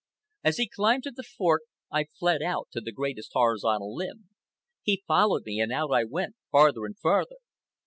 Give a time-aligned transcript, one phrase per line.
[0.43, 4.29] As he climbed to the fork, I fled out the great horizontal limb.
[4.81, 7.37] He followed me, and out I went, farther and farther.